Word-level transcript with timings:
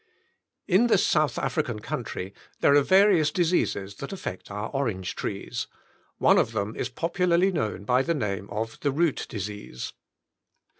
In 0.67 0.87
this 0.87 1.05
South 1.05 1.37
African 1.37 1.77
country 1.77 2.33
there 2.59 2.73
are 2.73 2.81
various 2.81 3.29
diseases 3.29 3.97
that 3.97 4.11
affect 4.11 4.49
our 4.49 4.69
orange 4.71 5.15
trees. 5.15 5.67
One 6.17 6.39
of 6.39 6.53
them 6.53 6.75
is 6.75 6.89
popularly 6.89 7.51
known 7.51 7.83
by 7.83 8.01
the 8.01 8.15
name 8.15 8.49
of 8.49 8.79
the 8.79 8.89
root 8.89 9.27
disease. 9.29 9.93